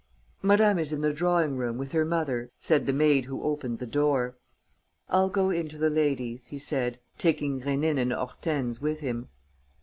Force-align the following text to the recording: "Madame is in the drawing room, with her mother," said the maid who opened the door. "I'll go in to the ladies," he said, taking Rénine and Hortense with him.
"Madame 0.41 0.79
is 0.79 0.91
in 0.91 1.01
the 1.01 1.13
drawing 1.13 1.57
room, 1.57 1.77
with 1.77 1.91
her 1.91 2.03
mother," 2.03 2.49
said 2.57 2.87
the 2.87 2.91
maid 2.91 3.25
who 3.25 3.43
opened 3.43 3.77
the 3.77 3.85
door. 3.85 4.35
"I'll 5.09 5.29
go 5.29 5.51
in 5.51 5.67
to 5.67 5.77
the 5.77 5.91
ladies," 5.91 6.47
he 6.47 6.57
said, 6.57 6.99
taking 7.19 7.61
Rénine 7.61 7.99
and 7.99 8.11
Hortense 8.11 8.81
with 8.81 9.01
him. 9.01 9.29